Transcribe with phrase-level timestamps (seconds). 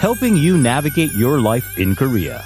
[0.00, 2.42] helping you navigate your life in Korea.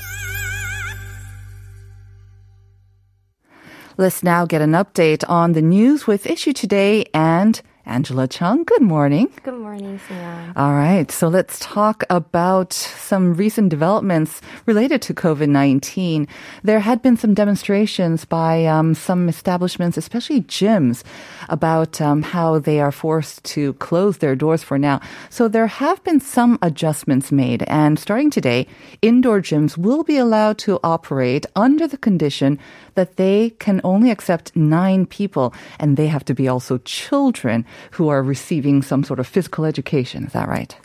[3.96, 8.64] Let's now get an update on the news with Issue Today and Angela Chung.
[8.64, 9.28] Good morning.
[9.42, 10.52] Good morning, Sam.
[10.56, 16.26] All right, so let's talk about some recent developments related to COVID 19.
[16.62, 21.02] There had been some demonstrations by um, some establishments, especially gyms,
[21.48, 25.00] about um, how they are forced to close their doors for now.
[25.28, 28.66] So there have been some adjustments made, and starting today,
[29.02, 32.58] indoor gyms will be allowed to operate under the condition
[32.94, 38.08] that they can only accept nine people, and they have to be also children who
[38.08, 40.24] are receiving some sort of physical education.
[40.24, 40.76] Is that right?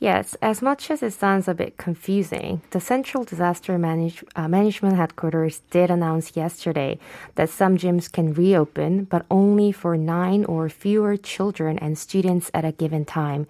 [0.00, 4.94] Yes, as much as it sounds a bit confusing, the Central Disaster Manage, uh, Management
[4.94, 7.00] Headquarters did announce yesterday
[7.34, 12.64] that some gyms can reopen, but only for nine or fewer children and students at
[12.64, 13.48] a given time.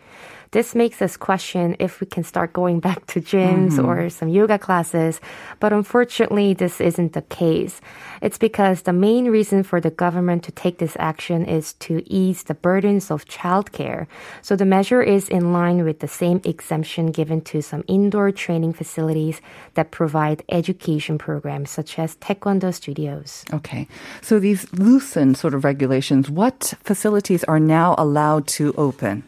[0.51, 3.85] This makes us question if we can start going back to gyms mm-hmm.
[3.85, 5.21] or some yoga classes,
[5.61, 7.81] but unfortunately, this isn't the case.
[8.23, 12.45] It's because the main reason for the government to take this action is to ease
[12.45, 14.07] the burdens of childcare.
[14.41, 18.73] So the measure is in line with the same exemption given to some indoor training
[18.73, 19.43] facilities
[19.75, 23.45] that provide education programs such as taekwondo studios.
[23.53, 23.87] Okay.
[24.23, 29.28] So these loosened sort of regulations, what facilities are now allowed to open?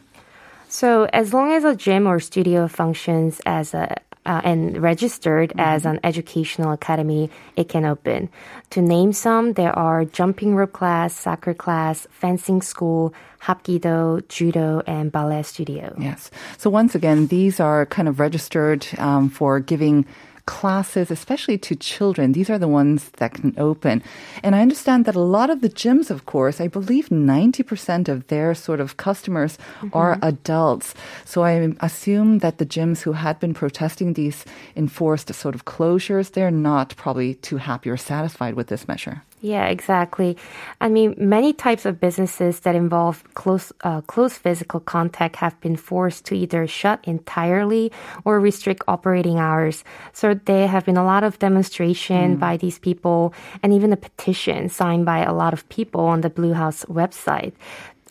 [0.71, 5.59] So as long as a gym or studio functions as a uh, and registered mm-hmm.
[5.59, 8.29] as an educational academy, it can open.
[8.69, 15.11] To name some, there are jumping rope class, soccer class, fencing school, hapkido, judo, and
[15.11, 15.93] ballet studio.
[15.99, 16.31] Yes.
[16.57, 20.05] So once again, these are kind of registered um, for giving
[20.45, 22.31] classes, especially to children.
[22.31, 24.03] These are the ones that can open.
[24.43, 28.27] And I understand that a lot of the gyms, of course, I believe 90% of
[28.27, 29.89] their sort of customers mm-hmm.
[29.93, 30.93] are adults.
[31.25, 36.31] So I assume that the gyms who had been protesting these enforced sort of closures,
[36.31, 39.23] they're not probably too happy or satisfied with this measure.
[39.43, 40.37] Yeah, exactly.
[40.79, 45.75] I mean, many types of businesses that involve close, uh, close physical contact have been
[45.75, 47.91] forced to either shut entirely
[48.23, 49.83] or restrict operating hours.
[50.13, 52.39] So there have been a lot of demonstration mm.
[52.39, 56.29] by these people and even a petition signed by a lot of people on the
[56.29, 57.53] Blue House website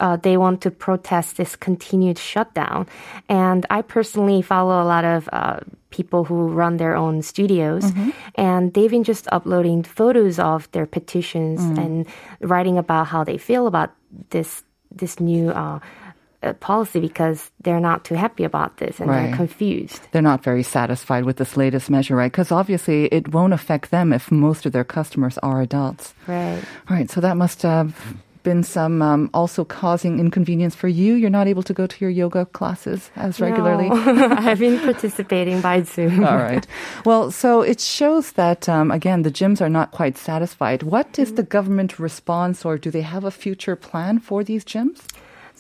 [0.01, 2.89] uh, they want to protest this continued shutdown.
[3.29, 8.11] And I personally follow a lot of uh, people who run their own studios, mm-hmm.
[8.35, 11.79] and they've been just uploading photos of their petitions mm.
[11.79, 12.07] and
[12.41, 13.93] writing about how they feel about
[14.31, 15.51] this this new.
[15.51, 15.79] Uh,
[16.43, 19.27] uh policy because they're not too happy about this and right.
[19.27, 20.01] they're confused.
[20.11, 22.33] They're not very satisfied with this latest measure, right?
[22.33, 26.15] Because obviously it won't affect them if most of their customers are adults.
[26.27, 26.65] Right.
[26.89, 27.11] All right.
[27.11, 27.93] So that must have
[28.43, 31.15] been some um, also causing inconvenience for you?
[31.15, 33.89] You're not able to go to your yoga classes as regularly?
[33.89, 34.29] No.
[34.39, 36.25] I've been participating by Zoom.
[36.25, 36.67] All right.
[37.05, 40.83] Well, so it shows that, um, again, the gyms are not quite satisfied.
[40.83, 45.03] What is the government response, or do they have a future plan for these gyms?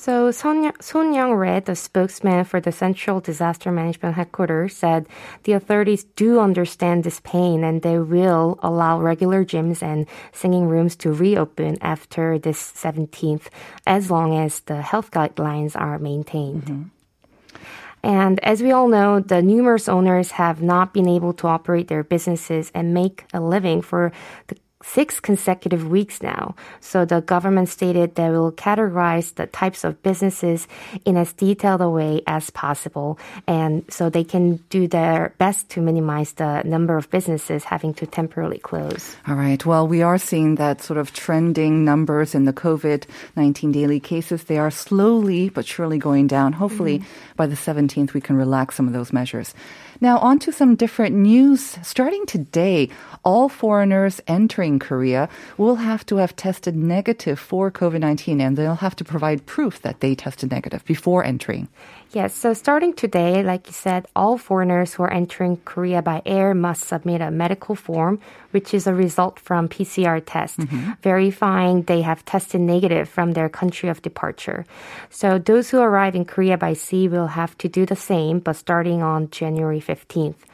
[0.01, 5.07] So Son, Son Young-rae, the spokesman for the Central Disaster Management Headquarters, said
[5.43, 10.97] the authorities do understand this pain and they will allow regular gyms and singing rooms
[10.97, 13.49] to reopen after this 17th,
[13.87, 16.65] as long as the health guidelines are maintained.
[16.65, 17.59] Mm-hmm.
[18.03, 22.05] And as we all know, the numerous owners have not been able to operate their
[22.05, 24.13] businesses and make a living for
[24.47, 26.55] the six consecutive weeks now.
[26.81, 30.67] So the government stated they will categorize the types of businesses
[31.05, 33.19] in as detailed a way as possible.
[33.47, 38.07] And so they can do their best to minimize the number of businesses having to
[38.07, 39.17] temporarily close.
[39.29, 39.65] All right.
[39.65, 43.05] Well, we are seeing that sort of trending numbers in the COVID
[43.37, 44.45] 19 daily cases.
[44.45, 46.53] They are slowly but surely going down.
[46.53, 47.37] Hopefully mm-hmm.
[47.37, 49.55] by the 17th, we can relax some of those measures.
[50.03, 51.77] Now, on to some different news.
[51.83, 52.89] Starting today,
[53.23, 58.77] all foreigners entering Korea will have to have tested negative for COVID 19 and they'll
[58.77, 61.69] have to provide proof that they tested negative before entering.
[62.13, 66.55] Yes, so starting today, like you said, all foreigners who are entering Korea by air
[66.55, 68.19] must submit a medical form,
[68.51, 70.93] which is a result from PCR test, mm-hmm.
[71.03, 74.67] verifying they have tested negative from their country of departure.
[75.09, 78.57] So those who arrive in Korea by sea will have to do the same, but
[78.57, 80.50] starting on January 15th.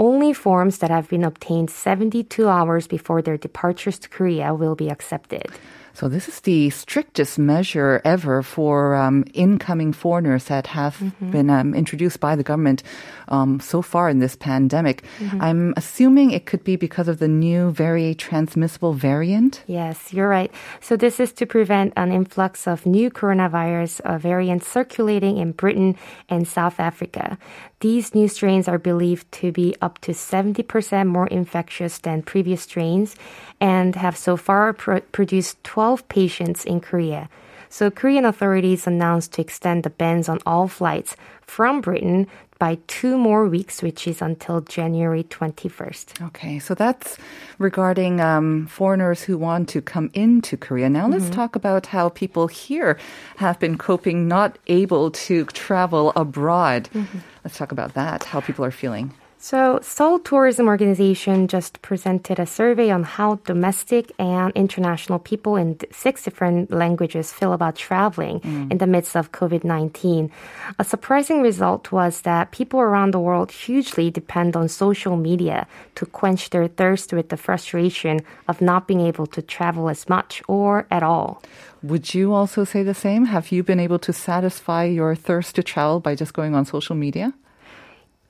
[0.00, 4.88] Only forms that have been obtained 72 hours before their departures to Korea will be
[4.88, 5.46] accepted.
[5.92, 11.30] So this is the strictest measure ever for um, incoming foreigners that have mm-hmm.
[11.30, 12.82] been um, introduced by the government
[13.28, 15.04] um, so far in this pandemic.
[15.18, 15.42] Mm-hmm.
[15.42, 19.62] I'm assuming it could be because of the new, very transmissible variant.
[19.66, 20.50] Yes, you're right.
[20.80, 25.96] So this is to prevent an influx of new coronavirus uh, variants circulating in Britain
[26.28, 27.36] and South Africa.
[27.80, 33.16] These new strains are believed to be up to 70% more infectious than previous strains
[33.58, 37.30] and have so far pro- produced 12 patients in Korea.
[37.70, 42.26] So Korean authorities announced to extend the bans on all flights from Britain
[42.60, 46.26] by two more weeks, which is until January 21st.
[46.28, 47.16] Okay, so that's
[47.58, 50.88] regarding um, foreigners who want to come into Korea.
[50.90, 51.34] Now let's mm-hmm.
[51.34, 52.98] talk about how people here
[53.38, 56.90] have been coping, not able to travel abroad.
[56.92, 57.18] Mm-hmm.
[57.44, 59.14] Let's talk about that, how people are feeling.
[59.42, 65.78] So, Seoul Tourism Organization just presented a survey on how domestic and international people in
[65.90, 68.70] six different languages feel about traveling mm.
[68.70, 70.30] in the midst of COVID 19.
[70.78, 76.04] A surprising result was that people around the world hugely depend on social media to
[76.04, 80.86] quench their thirst with the frustration of not being able to travel as much or
[80.90, 81.42] at all.
[81.82, 83.24] Would you also say the same?
[83.24, 86.94] Have you been able to satisfy your thirst to travel by just going on social
[86.94, 87.32] media?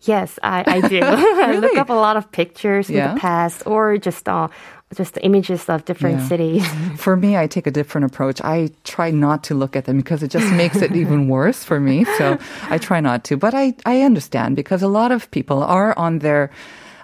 [0.02, 1.00] Yes, I, I do.
[1.00, 1.42] really?
[1.44, 3.10] I look up a lot of pictures yeah.
[3.10, 4.48] in the past or just uh,
[4.96, 6.28] just images of different yeah.
[6.28, 6.66] cities.
[6.96, 8.40] For me, I take a different approach.
[8.42, 11.78] I try not to look at them because it just makes it even worse for
[11.78, 12.04] me.
[12.18, 12.38] So
[12.68, 13.36] I try not to.
[13.36, 16.50] But I, I understand because a lot of people are on their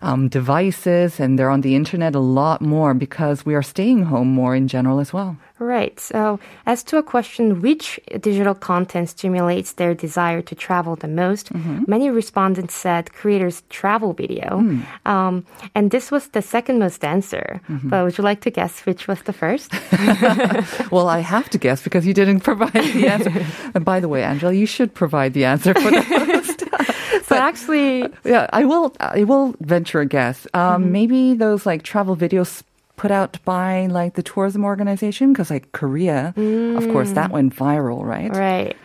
[0.03, 4.29] um, devices and they're on the internet a lot more because we are staying home
[4.29, 5.37] more in general as well.
[5.59, 5.99] Right.
[5.99, 11.51] So, as to a question which digital content stimulates their desire to travel the most,
[11.51, 11.85] mm-hmm.
[11.89, 14.61] many respondents said creators' travel video.
[14.61, 14.85] Mm.
[15.07, 17.63] Um, and this was the second most answer.
[17.71, 17.89] Mm-hmm.
[17.89, 19.73] But would you like to guess which was the first?
[20.93, 23.47] well, I have to guess because you didn't provide the answer.
[23.75, 26.65] and by the way, Angela, you should provide the answer for the host.
[27.31, 28.95] but actually, yeah, I will.
[29.01, 30.47] I will venture a guess.
[30.53, 30.93] Um, mm-hmm.
[30.93, 32.63] Maybe those like travel videos
[32.97, 36.77] put out by like the tourism organization because like Korea, mm.
[36.77, 38.31] of course, that went viral, right?
[38.35, 38.77] Right.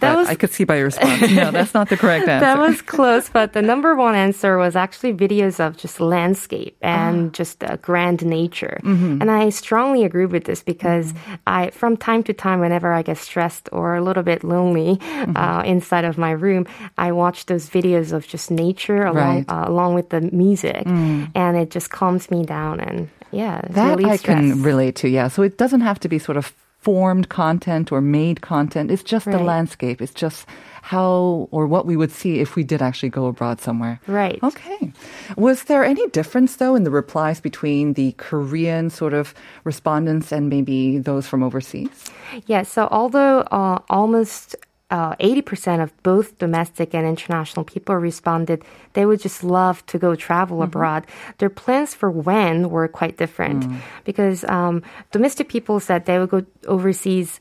[0.00, 1.30] That was, I could see by your response.
[1.30, 2.40] No, that's not the correct answer.
[2.40, 7.28] that was close, but the number one answer was actually videos of just landscape and
[7.28, 7.30] oh.
[7.30, 8.80] just uh, grand nature.
[8.82, 9.20] Mm-hmm.
[9.20, 11.34] And I strongly agree with this because mm-hmm.
[11.46, 15.36] I, from time to time, whenever I get stressed or a little bit lonely mm-hmm.
[15.36, 16.66] uh, inside of my room,
[16.96, 19.50] I watch those videos of just nature along, right.
[19.50, 21.30] uh, along with the music, mm.
[21.34, 25.08] and it just calms me down and yeah, that I can relate to.
[25.08, 28.90] Yeah, so it doesn't have to be sort of formed content or made content.
[28.90, 29.36] It's just right.
[29.36, 30.00] the landscape.
[30.00, 30.46] It's just
[30.82, 34.00] how or what we would see if we did actually go abroad somewhere.
[34.06, 34.42] Right.
[34.42, 34.92] Okay.
[35.36, 39.34] Was there any difference though in the replies between the Korean sort of
[39.64, 42.10] respondents and maybe those from overseas?
[42.46, 42.62] Yeah.
[42.62, 44.56] So although uh, almost
[44.90, 50.14] uh, 80% of both domestic and international people responded they would just love to go
[50.14, 50.64] travel mm-hmm.
[50.64, 51.06] abroad.
[51.38, 53.78] Their plans for when were quite different mm.
[54.04, 54.82] because um,
[55.12, 57.38] domestic people said they would go overseas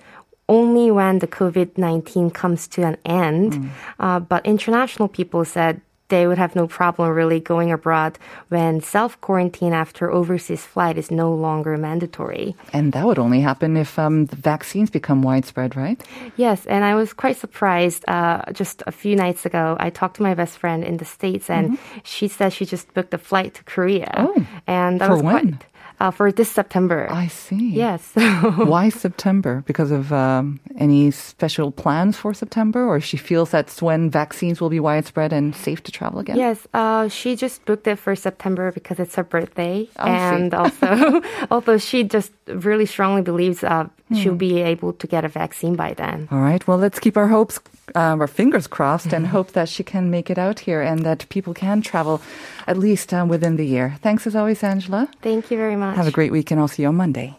[0.48, 3.54] only when the COVID 19 comes to an end.
[3.54, 3.70] Mm.
[4.00, 8.20] Uh, but international people said they would have no problem really going abroad
[8.50, 12.56] when self quarantine after overseas flight is no longer mandatory.
[12.74, 16.02] And that would only happen if um, the vaccines become widespread, right?
[16.36, 18.04] Yes, and I was quite surprised.
[18.08, 21.50] Uh, just a few nights ago, I talked to my best friend in the states,
[21.50, 22.00] and mm-hmm.
[22.04, 24.12] she said she just booked a flight to Korea.
[24.18, 25.58] Oh, and that for was when?
[25.58, 25.66] Quite,
[26.00, 27.08] uh, for this September.
[27.12, 27.72] I see.
[27.72, 28.12] Yes.
[28.16, 29.64] Why September?
[29.66, 34.70] Because of um, any special plans for September, or she feels that's when vaccines will
[34.70, 36.38] be widespread and safe to travel again?
[36.38, 36.68] Yes.
[36.74, 40.58] Uh, she just booked it for September because it's her birthday, I and see.
[40.58, 44.38] also, although she just really strongly believes uh, she'll hmm.
[44.38, 46.28] be able to get a vaccine by then.
[46.32, 46.66] All right.
[46.68, 47.60] Well, let's keep our hopes
[47.96, 51.28] um, our fingers crossed and hope that she can make it out here and that
[51.30, 52.22] people can travel
[52.68, 53.98] at least um, within the year.
[54.02, 55.10] Thanks as always, Angela.
[55.22, 55.96] Thank you very much.
[55.96, 57.39] Have a great week and I'll see you on Monday.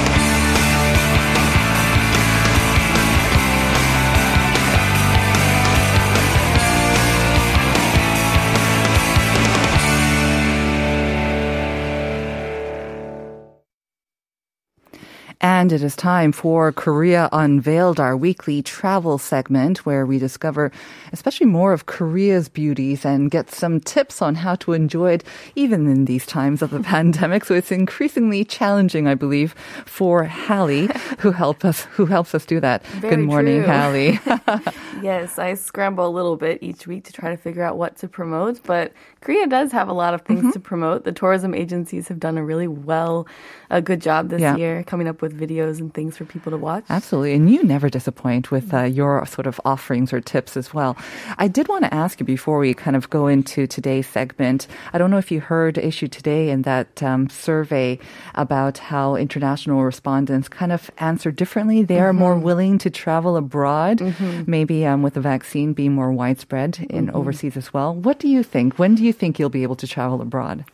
[15.61, 20.71] And it is time for Korea Unveiled, our weekly travel segment where we discover
[21.13, 25.85] especially more of Korea's beauties and get some tips on how to enjoy it even
[25.85, 27.45] in these times of the pandemic.
[27.45, 29.53] So it's increasingly challenging, I believe,
[29.85, 30.89] for Hallie
[31.19, 32.83] who help us who helps us do that.
[32.87, 33.71] Very Good morning, true.
[33.71, 34.19] Hallie.
[35.01, 38.07] Yes, I scramble a little bit each week to try to figure out what to
[38.07, 40.51] promote, but Korea does have a lot of things mm-hmm.
[40.51, 41.05] to promote.
[41.05, 43.27] The tourism agencies have done a really well,
[43.71, 44.55] a good job this Yeah.
[44.57, 46.83] year coming up with videos and things for people to watch.
[46.89, 47.33] Absolutely.
[47.33, 50.97] And you never disappoint with uh, your sort of offerings or tips as well.
[51.37, 54.67] I did want to ask you before we kind of go into today's segment.
[54.93, 57.97] I don't know if you heard Issue Today in that um, survey
[58.35, 61.83] about how international respondents kind of answer differently.
[61.83, 64.01] They are more willing to travel abroad,
[64.45, 67.95] maybe um, with the vaccine being more widespread in overseas as well.
[67.95, 68.77] What do you think?
[68.77, 70.65] When do you think you'll be able to travel abroad?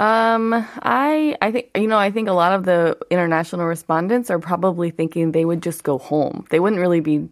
[0.00, 4.38] Um, I I think you know I think a lot of the international respondents are
[4.38, 6.46] probably thinking they would just go home.
[6.48, 7.28] They wouldn't really be.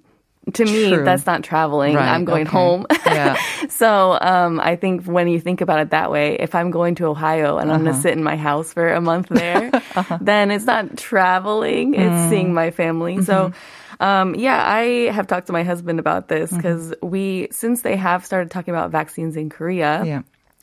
[0.54, 1.04] To me, True.
[1.04, 1.94] that's not traveling.
[1.94, 2.50] Right, I'm going okay.
[2.50, 2.86] home.
[3.06, 3.36] Yeah.
[3.68, 7.06] so um, I think when you think about it that way, if I'm going to
[7.06, 9.70] Ohio and I'm going to sit in my house for a month there,
[10.20, 13.22] then it's not traveling; it's seeing my family.
[13.22, 13.52] So.
[14.00, 18.24] Um, yeah, I have talked to my husband about this because we, since they have
[18.24, 20.22] started talking about vaccines in Korea, Yeah.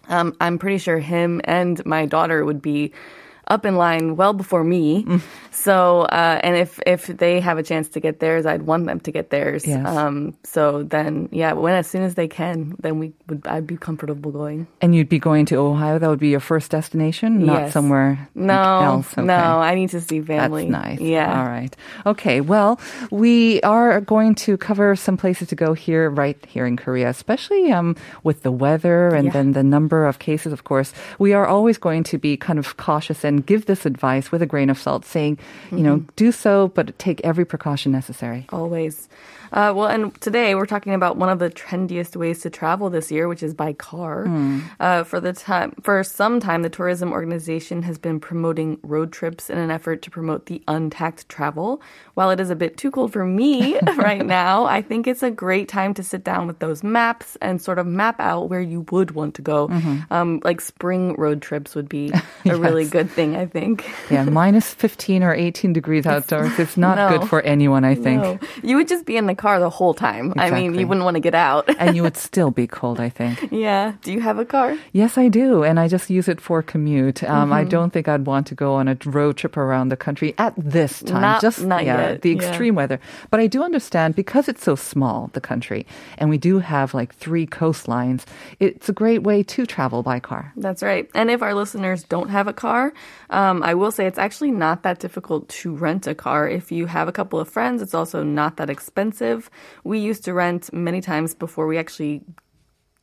[0.09, 2.91] Um, I'm pretty sure him and my daughter would be
[3.47, 5.05] up in line well before me.
[5.51, 8.99] So, uh, and if if they have a chance to get theirs, I'd want them
[9.01, 9.65] to get theirs.
[9.65, 9.85] Yes.
[9.87, 13.77] Um, so then, yeah, when as soon as they can, then we would I'd be
[13.77, 14.67] comfortable going.
[14.81, 15.97] And you'd be going to Ohio.
[15.99, 17.73] That would be your first destination, not Yes.
[17.73, 19.13] somewhere No, else.
[19.13, 19.23] Okay.
[19.25, 20.69] no, I need to see family.
[20.69, 20.99] That's nice.
[20.99, 21.39] Yeah.
[21.39, 21.75] All right.
[22.05, 22.41] Okay.
[22.41, 22.79] Well,
[23.11, 27.71] we are going to cover some places to go here, right here in Korea, especially
[27.71, 29.31] um, with the weather and Yeah.
[29.33, 30.93] then the number of cases, of course.
[31.19, 34.45] We are always going to be kind of cautious and give this advice with a
[34.45, 35.37] grain of salt, saying,
[35.71, 36.09] you know, Mm-hmm.
[36.15, 38.45] do so, but take every precaution necessary.
[38.51, 39.07] Always.
[39.53, 43.09] Uh, well, and today we're talking about one of the trendiest ways to travel this
[43.11, 44.25] year, which is by car.
[44.81, 49.49] Uh, for the time, for some time, the tourism organization has been promoting road trips
[49.49, 51.81] in an effort to promote the untact travel.
[52.15, 55.31] While it is a bit too cold for me right now, I think it's a
[55.31, 58.85] great time to sit down with those maps and sort of map out where you
[58.91, 59.69] would want to go.
[60.09, 62.11] Um, like spring road trips would be
[62.45, 63.85] a really good thing, I think.
[64.11, 66.59] Yeah, minus 15 or 18 degrees outdoors.
[66.59, 67.09] It's not No.
[67.17, 68.21] good for anyone, I think.
[68.21, 70.33] No, you would just be in the car the whole time.
[70.37, 71.63] I mean, you wouldn't want to get out.
[71.79, 73.49] And you would still be cold, I think.
[73.51, 73.93] Yeah.
[74.03, 74.77] Do you have a car?
[74.91, 77.23] Yes, I do, and I just use it for commute.
[77.23, 77.53] Um, Mm-hmm.
[77.53, 80.53] I don't think I'd want to go on a road trip around the country at
[80.57, 81.21] this time.
[81.21, 82.37] Not- just not yeah, yet, the yeah.
[82.37, 82.99] extreme weather.
[83.31, 85.85] But I do understand because it's so small, the country,
[86.17, 88.25] and we do have like three coastlines.
[88.59, 90.53] It's a great way to travel by car.
[90.57, 91.09] That's right.
[91.13, 92.93] And if our listeners don't have a car,
[93.29, 96.47] um, I will say it's actually not that difficult to rent a car.
[96.47, 99.49] If you have a couple of friends, it's also not that expensive.
[99.83, 102.21] We used to rent many times before we actually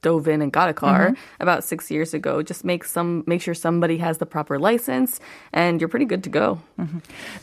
[0.03, 1.43] dove in and got a car Mm-hmm.
[1.43, 2.43] about six years ago.
[2.43, 5.21] Just make some make sure somebody has the proper license
[5.53, 6.61] and you're pretty good to go.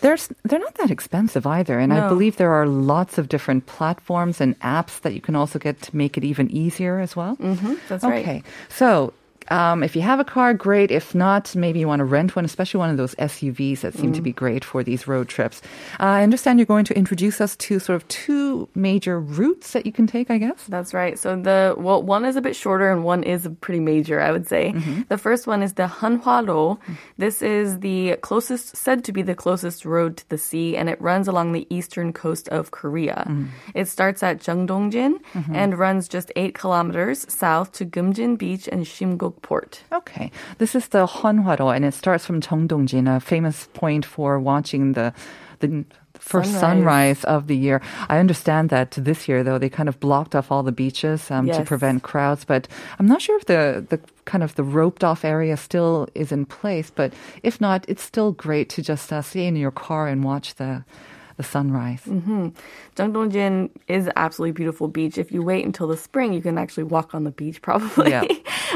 [0.02, 4.42] There's, they're not that expensive either, and I believe there are lots of different platforms
[4.42, 7.38] and apps that you can also get to make it even easier as well.
[7.38, 8.24] Mm-hmm, that's right.
[8.26, 8.44] Okay.
[8.68, 9.14] So,
[9.50, 10.91] um, if you have a car, great.
[10.91, 14.13] If not, maybe you want to rent one, especially one of those SUVs that seem
[14.13, 14.24] to Mm.
[14.24, 15.62] be great for these road trips.
[16.00, 19.86] Uh, I understand you're going to introduce us to sort of two major routes that
[19.86, 20.63] you can take, I guess.
[20.68, 21.18] That's right.
[21.18, 24.48] So the well, one is a bit shorter and one is pretty major, I would
[24.48, 24.74] say.
[24.74, 25.01] Mm-hmm.
[25.10, 26.77] The first one is the Hanhwaro.
[27.18, 31.01] This is the closest, said to be the closest road to the sea, and it
[31.01, 33.25] runs along the eastern coast of Korea.
[33.27, 33.46] Mm-hmm.
[33.74, 35.20] It starts at Jeongdongjin
[35.53, 39.84] and runs just eight kilometers south to Geumjin Beach and Shimgok Port.
[39.91, 40.31] Okay.
[40.58, 45.13] This is the Honhwaro, and it starts from Jeongdongjin, a famous point for watching the
[45.60, 47.19] the first sunrise.
[47.19, 47.24] Sunrise.
[47.25, 47.81] of the year.
[48.10, 51.48] I understand that this year, though, they kind of blocked off all the beaches um,
[51.48, 52.46] to prevent crowds.
[52.46, 52.67] But
[53.00, 56.46] I'm not sure if the the kind of the roped off area still is in
[56.46, 56.91] place.
[56.91, 60.55] But if not, it's still great to just uh, stay in your car and watch
[60.55, 60.84] the
[61.38, 62.01] the sunrise.
[62.98, 65.17] Jeongdongjin is an absolutely beautiful beach.
[65.17, 68.12] If you wait until the spring, you can actually walk on the beach probably.
[68.12, 68.25] Yeah.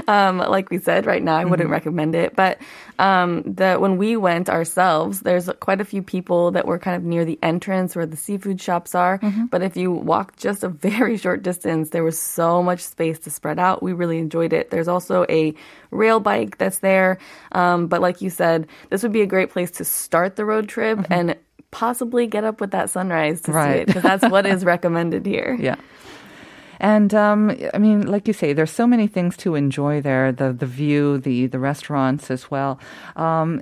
[0.07, 1.71] Um, like we said, right now I wouldn't Mm-hmm.
[1.73, 2.35] recommend it.
[2.35, 2.59] But
[2.99, 7.03] um, the when we went ourselves, there's quite a few people that were kind of
[7.03, 9.19] near the entrance where the seafood shops are.
[9.19, 9.45] Mm-hmm.
[9.47, 13.29] But if you walk just a very short distance, there was so much space to
[13.31, 13.81] spread out.
[13.83, 14.69] We really enjoyed it.
[14.69, 15.53] There's also a
[15.91, 17.17] rail bike that's there.
[17.51, 20.67] Um, but like you said, this would be a great place to start the road
[20.69, 21.35] trip and
[21.71, 23.57] possibly get up with that sunrise to see Mm-hmm.
[23.57, 23.79] Right.
[23.81, 25.57] it because that's what is recommended here.
[25.59, 25.75] Yeah.
[26.79, 30.31] And um, I mean, like you say, there's so many things to enjoy there.
[30.31, 32.79] The the view, the the restaurants as well.
[33.15, 33.61] Um,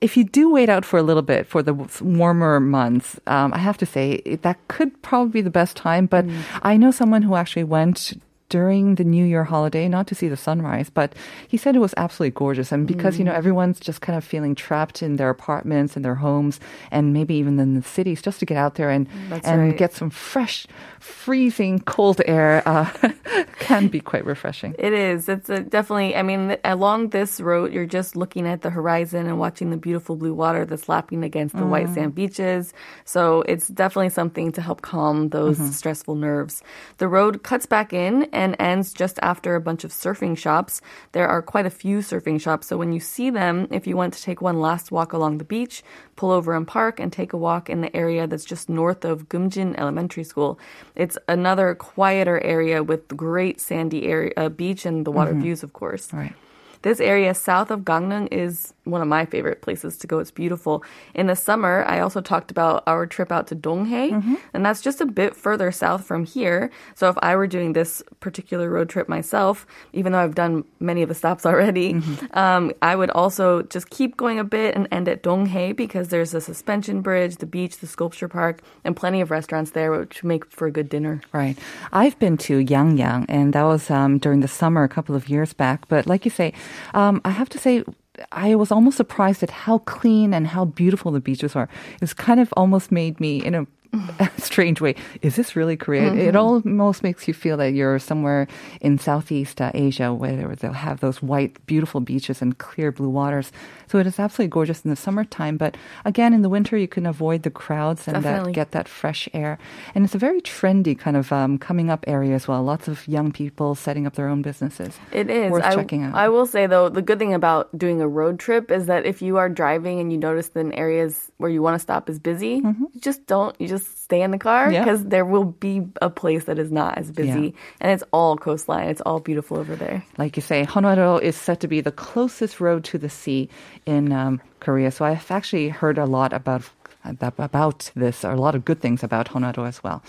[0.00, 1.72] if you do wait out for a little bit for the
[2.02, 6.06] warmer months, um, I have to say that could probably be the best time.
[6.06, 6.42] But Mm.
[6.62, 8.12] I know someone who actually went
[8.50, 11.12] during the New Year holiday, not to see the sunrise, but
[11.48, 12.70] he said it was absolutely gorgeous.
[12.72, 13.18] And because, Mm.
[13.20, 16.60] you know, everyone's just kind of feeling trapped in their apartments and their homes
[16.90, 19.76] and maybe even in the cities just to get out there and, That's and right.
[19.76, 20.66] get some fresh,
[21.00, 22.90] freezing cold air uh,
[23.60, 24.74] can be quite refreshing.
[24.78, 25.28] It is.
[25.28, 26.14] It's a, definitely.
[26.16, 30.16] I mean, along this road, you're just looking at the horizon and watching the beautiful
[30.16, 32.72] blue water that's lapping against the white sand beaches.
[33.04, 36.62] So it's definitely something to help calm those stressful nerves.
[36.98, 40.82] The road cuts back in and ends just after a bunch of surfing shops.
[41.12, 42.66] There are quite a few surfing shops.
[42.66, 45.44] So when you see them, if you want to take one last walk along the
[45.44, 45.82] beach,
[46.16, 49.28] pull over and park and take a walk in the area that's just north of
[49.28, 50.58] Geumjin Elementary School.
[50.94, 55.72] It's another quieter area with great sandy area, uh, beach and the water views, of
[55.72, 56.12] course.
[56.12, 56.34] Right.
[56.82, 60.18] This area south of Gangneung is one of my favorite places to go.
[60.18, 60.84] It's beautiful.
[61.14, 65.00] In the summer, I also talked about our trip out to Donghae, and that's just
[65.00, 66.70] a bit further south from here.
[66.94, 71.02] So if I were doing this particular road trip myself, even though I've done many
[71.02, 72.00] of the stops already,
[72.32, 76.34] um, I would also just keep going a bit and end at Donghae because there's
[76.34, 80.44] a suspension bridge, the beach, the sculpture park, and plenty of restaurants there, which make
[80.50, 81.20] for a good dinner.
[81.32, 81.58] Right.
[81.92, 85.52] I've been to Yangyang, and that was um, during the summer a couple of years
[85.52, 85.88] back.
[85.88, 86.52] But like you say,
[86.92, 87.84] um, I have to say,
[88.32, 91.68] I was almost surprised at how clean and how beautiful the beaches are.
[92.00, 93.66] It's kind of almost made me, in a
[94.38, 96.12] strange way, is this really Korea?
[96.14, 98.46] It almost makes you feel that you're somewhere
[98.80, 103.52] in Southeast uh, Asia where they'll have those white, beautiful beaches and clear blue waters.
[103.88, 105.56] So it is absolutely gorgeous in the summertime.
[105.56, 109.28] But again, in the winter, you can avoid the crowds and that, get that fresh
[109.34, 109.58] air.
[109.94, 112.62] And it's a very trendy kind of um, coming up area as well.
[112.62, 114.98] Lots of young people setting up their own businesses.
[115.12, 115.50] It is.
[115.50, 116.14] Worth I, checking out.
[116.14, 119.22] I will say though, the good thing about doing a road trip is that if
[119.22, 122.18] you are driving and you notice that in areas where you want to stop is
[122.18, 123.54] busy, you just don't.
[123.60, 124.74] You just stay in the car Mm-hmm.
[124.74, 124.84] Yeah.
[124.84, 127.60] because there will be a place that is not as busy, Yeah.
[127.80, 128.88] and it's all coastline.
[128.88, 130.04] It's all beautiful over there.
[130.18, 133.48] Like you say, Honoro is said to be the closest road to the sea
[133.86, 134.90] in um, Korea.
[134.90, 136.62] So I've actually heard a lot about
[137.04, 140.02] about this, or a lot of good things about Honoro as well.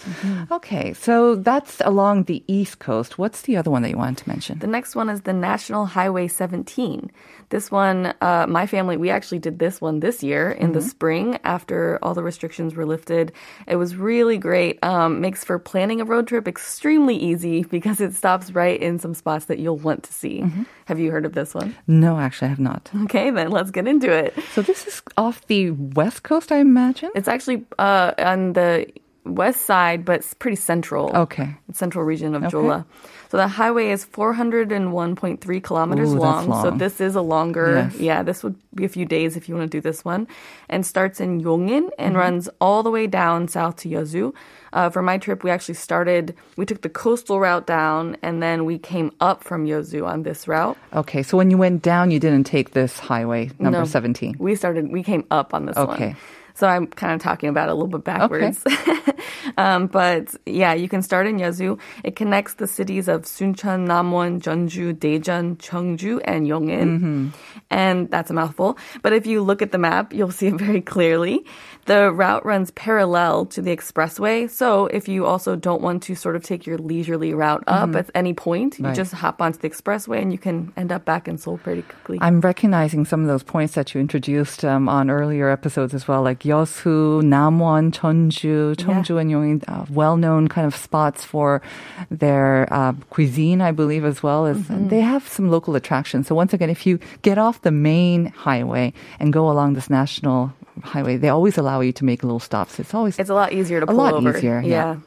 [0.52, 3.18] Okay, so that's along the east coast.
[3.18, 4.60] What's the other one that you wanted to mention?
[4.60, 7.12] The next one is the National Highway 17.
[7.50, 11.38] This one, uh, my family, we actually did this one this year in the spring
[11.44, 13.32] after all the restrictions were lifted.
[13.68, 14.84] It was really great.
[14.84, 19.14] Um, makes for planning a road trip extremely easy because it stops right in some
[19.14, 20.44] spots that you'll want to see.
[20.86, 21.76] Have you heard of this one?
[21.88, 22.90] No, actually, I have not.
[23.04, 24.36] Okay, then let's get into it.
[24.54, 27.10] So this is off the west coast, I imagine.
[27.16, 28.88] It's actually uh, on the
[29.26, 31.12] west side, but it's pretty central.
[31.16, 31.56] Okay.
[31.74, 32.52] Central region of Okay.
[32.56, 32.86] Jeolla.
[33.30, 36.50] So the highway is 401.3 kilometers Ooh, long.
[36.50, 37.96] that's So this is a longer, Yes.
[38.00, 40.28] yeah, this would be a few days if you want to do this one.
[40.70, 42.16] And starts in Yongin and Mm-hmm.
[42.18, 44.34] runs all the way down south to Yeosu.
[44.74, 48.64] Uh, for my trip, we actually started, we took the coastal route down and then
[48.66, 50.78] we came up from Yeosu on this route.
[50.94, 53.86] Okay, so when you went down, you didn't take this highway number No.
[53.86, 54.36] 17.
[54.38, 55.90] We started, we came up on this one.
[55.90, 56.08] Okay.
[56.10, 56.18] one.
[56.56, 58.64] So I'm kind of talking about it a little bit backwards.
[59.58, 61.80] um, but yeah, you can start in Yeosu.
[62.04, 67.34] It connects the cities of Suncheon, Namwon, Jeonju, Daejeon, Cheongju, and Yongin.
[67.70, 68.78] And that's a mouthful.
[69.02, 71.46] But if you look at the map, you'll see it very clearly.
[71.86, 74.50] The route runs parallel to the expressway.
[74.50, 78.10] So if you also don't want to sort of take your leisurely route up at
[78.16, 78.96] any point, you Right.
[78.96, 82.18] just hop onto the expressway and you can end up back in Seoul pretty quickly.
[82.22, 86.22] I'm recognizing some of those points that you introduced um, on earlier episodes as well,
[86.24, 91.62] like Yeosu, Namwon, Jeonju, Cheongju, and Yongin, uh, well-known kind of spots for
[92.10, 96.28] their uh, cuisine, I believe, as well as they have some local attractions.
[96.28, 100.54] So once again, if you get off the main highway and go along this national
[100.84, 102.80] highway, they always allow you to make little stops.
[102.80, 104.38] It's always It's a lot easier to a pull lot over.
[104.38, 104.62] easier.
[104.62, 104.98] Yeah.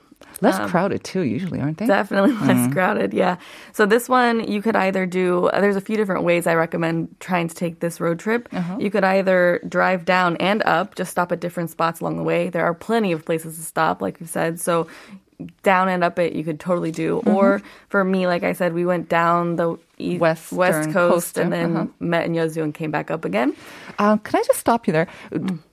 [0.40, 1.87] Less um, crowded too, usually, aren't they?
[1.87, 2.72] Definitely less mm-hmm.
[2.72, 3.37] crowded, yeah.
[3.72, 7.48] So this one you could either do there's a few different ways I recommend trying
[7.48, 8.48] to take this road trip.
[8.52, 8.76] Uh-huh.
[8.78, 12.50] You could either drive down and up, just stop at different spots along the way.
[12.50, 14.61] There are plenty of places to stop, like you said.
[14.61, 14.87] So
[15.62, 17.16] down and up it you could totally do.
[17.18, 17.31] Mm-hmm.
[17.31, 21.52] Or for me, like I said, we went down the Western west coast coast, and
[21.52, 21.87] then uh-huh.
[22.00, 23.54] met in Yeosu and came back up again.
[23.98, 25.08] Uh, can I just stop you there?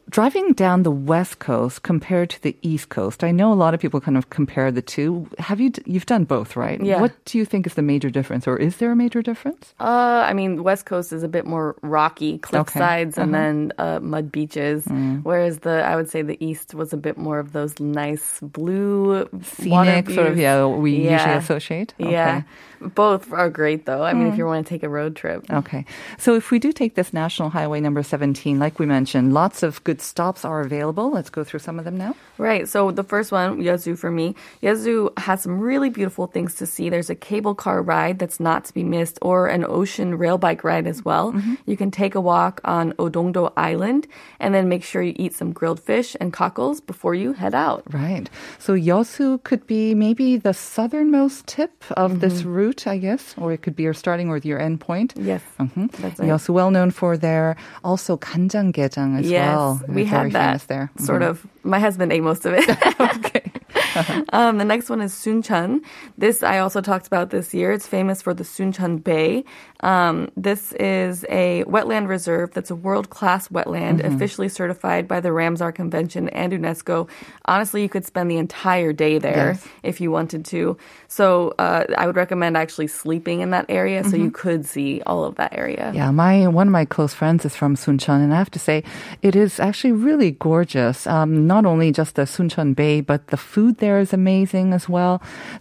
[0.09, 3.79] driving down the west coast compared to the east coast, I know a lot of
[3.79, 5.27] people kind of compare the two.
[5.39, 5.71] Have you?
[5.85, 6.81] You've done both, right?
[6.81, 7.01] Yeah.
[7.01, 9.73] What do you think is the major difference, or is there a major difference?
[9.79, 12.79] Uh, I mean, West Coast is a bit more rocky, cliff Okay.
[12.79, 12.87] Uh-huh.
[12.87, 14.85] sides, and then uh, mud beaches.
[15.23, 19.27] Whereas the, I would say the East was a bit more of those nice blue
[19.41, 20.37] Scenic, sort of.
[20.37, 21.37] Yeah, we usually Yeah.
[21.37, 21.93] associate.
[21.97, 22.43] Yeah,
[22.81, 24.03] both are great though.
[24.03, 24.39] I mean, if mm-hmm.
[24.39, 25.45] you want to take a road trip.
[25.49, 25.85] Okay.
[26.17, 29.83] So if we do take this National Highway number 17, like we mentioned, lots of
[29.83, 31.11] good stops are available.
[31.11, 32.15] Let's go through some of them now.
[32.37, 32.67] Right.
[32.67, 34.35] So the first one, Yeosu for me.
[34.61, 36.89] Yeosu has some really beautiful things to see.
[36.89, 40.63] There's a cable car ride that's not to be missed, or an ocean rail bike
[40.63, 41.33] ride as well.
[41.33, 41.55] Mm-hmm.
[41.65, 44.07] You can take a walk on Odongdo Island,
[44.39, 47.83] and then make sure you eat some grilled fish and cockles before you head out.
[47.93, 48.29] Right.
[48.59, 52.53] So Yeosu could be maybe the southernmost tip of this mm-hmm.
[52.53, 55.09] route, I guess, or it could be your starting or your end point.
[55.17, 56.29] Yes, hmm that's right.
[56.29, 59.81] Yeosu, well known for their also kanjanggejang as yes, well.
[59.97, 60.85] we had that there.
[61.09, 61.29] sort Mhm.
[61.29, 61.35] of.
[61.63, 62.65] My husband ate most of it.
[63.17, 63.41] okay.
[64.33, 65.81] Um, the next one is Suncheon.
[66.17, 67.71] This I also talked about this year.
[67.71, 69.43] It's famous for the Suncheon Bay.
[69.81, 74.15] Um, this is a wetland reserve that's a world class wetland, Mm-hmm.
[74.15, 77.07] officially certified by the Ramsar Convention and UNESCO.
[77.45, 79.67] Honestly, you could spend the entire day there Yes.
[79.83, 80.77] if you wanted to.
[81.07, 85.23] So uh, I would recommend actually sleeping in that area so you could see all
[85.23, 85.77] of that area.
[85.87, 85.95] Mm-hmm.
[85.97, 88.83] Yeah, my one of my close friends is from Suncheon, and I have to say,
[89.21, 91.05] it is actually really gorgeous.
[91.07, 95.15] Um, not only just the Suncheon Bay, but the food there is amazing as well.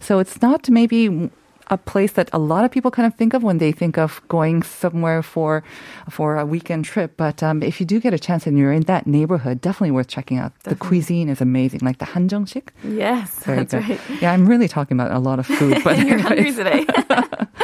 [0.07, 1.29] So it's not maybe
[1.75, 4.21] a place that a lot of people kind of think of when they think of
[4.27, 5.63] going somewhere for
[6.09, 7.11] for a weekend trip.
[7.17, 10.07] But um, if you do get a chance and you're in that neighborhood, definitely worth
[10.17, 10.51] checking out.
[10.59, 10.73] Definitely.
[10.73, 12.67] The cuisine is amazing, like the hanjeongshik.
[12.83, 13.89] Yes, Very that's good.
[13.89, 14.21] right.
[14.21, 15.75] Yeah, I'm really talking about a lot of food.
[15.85, 16.85] But you're hungry today.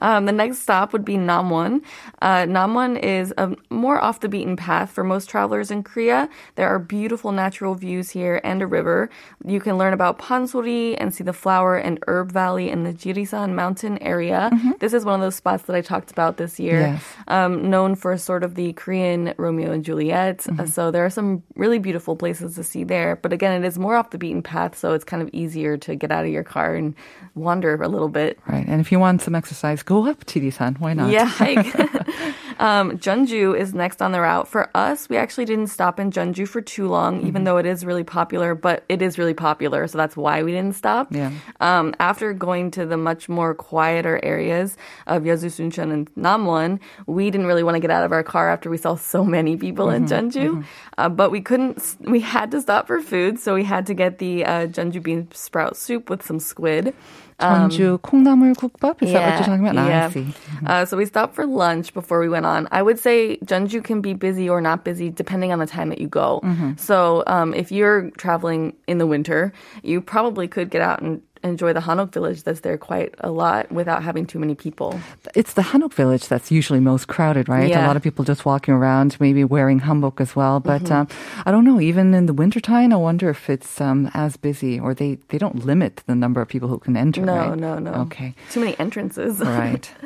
[0.00, 1.82] um, the next stop would be Namwon.
[2.22, 6.28] Uh, Namwon is a more off the beaten path for most travelers in Korea.
[6.54, 9.10] There are beautiful natural views here and a river.
[9.44, 13.54] You can learn about Pansori and see the flower and herb valley in the Jirisan
[13.54, 14.50] mountain area.
[14.80, 16.80] This is one of those spots that I talked about this year.
[16.80, 17.04] Yes.
[17.28, 20.46] Um, known for sort of the Korean Romeo and Juliet.
[20.58, 23.16] Uh, so there are some really beautiful places to see there.
[23.16, 25.94] But again, it is more off the beaten path, so it's kind of easier to
[25.94, 26.94] get out of your car and
[27.34, 28.38] wander a little bit.
[28.46, 30.78] Right, and if you want some exercise, go up Jirisan.
[30.78, 31.10] Why not?
[31.10, 31.24] Yeah,
[32.58, 34.46] um, Jeonju is next on the route.
[34.46, 37.86] For us, we actually didn't stop in Jeonju for too long, even though it is
[37.86, 41.08] really popular, but it is really popular, so that's why we didn't stop.
[41.10, 41.32] Yeah.
[41.60, 47.30] Um, after going to the much more quieter areas of Yeosu, Suncheon, and Namwon, we
[47.30, 49.88] didn't really want to get out of our car after we saw so many people
[49.88, 50.66] in Jeonju.
[50.98, 54.18] Uh, but we couldn't, we had to stop for food, so we had to get
[54.18, 56.94] the uh, Jeonju bean sprout soup with some squid.
[57.39, 59.01] 전주 콩나물 국밥?
[59.01, 59.75] Is that what you're talking about?
[59.75, 60.05] Ah, Um, Yeah.
[60.05, 60.27] I see.
[60.65, 62.67] Uh, so we stopped for lunch before we went on.
[62.71, 65.99] I would say Jeonju can be busy or not busy depending on the time that
[65.99, 66.39] you go.
[66.43, 66.73] Mm-hmm.
[66.77, 69.51] So um, if you're traveling in the winter,
[69.83, 73.70] you probably could get out and enjoy the Hanok village that's there quite a lot
[73.72, 74.98] without having too many people.
[75.34, 77.68] It's the Hanok village that's usually most crowded, right?
[77.68, 77.84] Yeah.
[77.84, 80.60] A lot of people just walking around, maybe wearing hanbok as well.
[80.60, 80.92] But Mm-hmm.
[80.92, 81.08] um,
[81.46, 84.94] I don't know, even in the wintertime, I wonder if it's um, as busy or
[84.94, 87.58] they, they don't limit the number of people who can enter, No, right?
[87.58, 87.92] no, no.
[88.06, 88.34] Okay.
[88.50, 89.40] Too many entrances.
[89.40, 89.90] Right.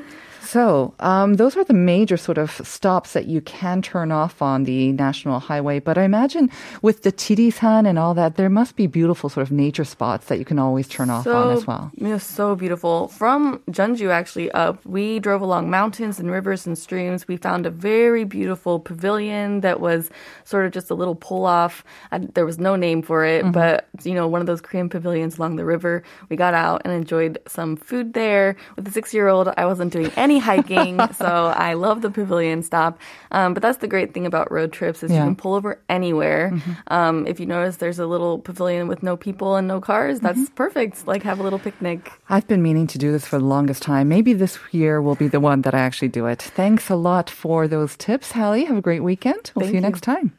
[0.44, 4.64] So, um, those are the major sort of stops that you can turn off on
[4.64, 5.78] the national highway.
[5.78, 6.50] But I imagine
[6.82, 10.38] with the Jirisan and all that, there must be beautiful sort of nature spots that
[10.38, 11.90] you can always turn off on as well.
[11.94, 13.08] Yeah, so beautiful.
[13.08, 17.26] From Jeonju actually up, we drove along mountains and rivers and streams.
[17.28, 20.10] We found a very beautiful pavilion that was
[20.44, 21.84] sort of just a little pull off.
[22.34, 23.52] There was no name for it, Mm-hmm.
[23.52, 26.02] but you know, one of those Korean pavilions along the river.
[26.28, 28.56] We got out and enjoyed some food there.
[28.76, 32.98] With a six year old, I wasn't doing hiking, so I love the pavilion stop.
[33.30, 35.18] Um, but that's the great thing about road trips is Yeah.
[35.18, 35.24] Mm-hmm.
[35.24, 36.52] you can pull over anywhere.
[36.88, 40.20] Um, if you notice, there's a little pavilion with no people and no cars.
[40.20, 40.54] That's Mm-hmm.
[40.54, 41.06] perfect.
[41.06, 42.12] Like have a little picnic.
[42.28, 44.08] I've been meaning to do this for the longest time.
[44.08, 46.42] Maybe this year will be the one that I actually do it.
[46.42, 48.64] Thanks a lot for those tips, Hallie.
[48.64, 49.52] Have a great weekend.
[49.54, 49.88] We'll Thank see you you.
[49.88, 50.32] next time.